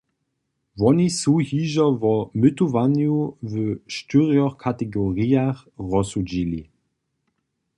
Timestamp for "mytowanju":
2.41-3.15